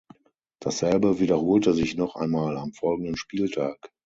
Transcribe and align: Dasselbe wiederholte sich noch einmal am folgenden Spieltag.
Dasselbe 0.61 1.19
wiederholte 1.19 1.75
sich 1.75 1.95
noch 1.95 2.15
einmal 2.15 2.57
am 2.57 2.73
folgenden 2.73 3.15
Spieltag. 3.15 3.91